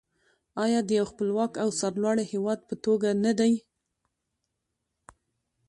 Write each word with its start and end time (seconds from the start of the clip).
آیا 0.63 0.79
د 0.85 0.89
یو 0.99 1.05
خپلواک 1.11 1.51
او 1.63 1.69
سرلوړي 1.79 2.25
هیواد 2.33 2.59
په 2.69 2.75
توګه 2.85 3.09
نه 3.23 3.31
دی؟ 3.39 3.53